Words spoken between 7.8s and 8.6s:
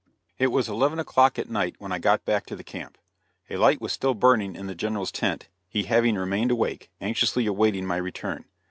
my return.